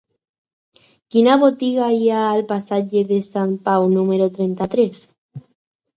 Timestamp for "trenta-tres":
4.39-5.07